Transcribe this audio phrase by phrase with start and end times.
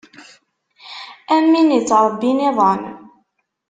[1.35, 2.81] Am win ittṛebbin iḍan.